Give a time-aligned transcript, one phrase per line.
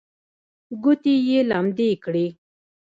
[0.83, 2.27] ګوتې یې لمدې کړې.